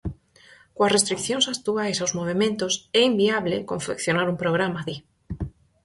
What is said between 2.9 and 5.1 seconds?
"é inviable" confeccionar un programa, di.